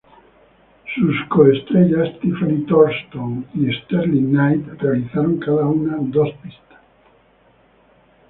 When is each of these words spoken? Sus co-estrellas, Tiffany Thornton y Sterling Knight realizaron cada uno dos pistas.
Sus 0.95 1.15
co-estrellas, 1.29 2.19
Tiffany 2.21 2.65
Thornton 2.65 3.45
y 3.53 3.71
Sterling 3.83 4.31
Knight 4.31 4.67
realizaron 4.81 5.37
cada 5.37 5.67
uno 5.67 5.95
dos 6.11 6.31
pistas. 6.41 6.81